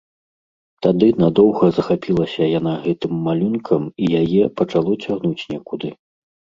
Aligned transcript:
Тады 0.85 1.09
надоўга 1.23 1.65
захапілася 1.75 2.49
яна 2.59 2.73
гэтым 2.87 3.11
малюнкам, 3.31 3.81
і 4.01 4.13
яе 4.25 4.43
пачало 4.59 5.01
цягнуць 5.03 5.49
некуды. 5.57 5.89